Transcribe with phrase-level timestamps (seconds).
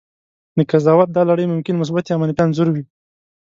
[0.57, 2.83] د قضاوت دا لړۍ ممکن مثبت یا منفي انځور وي.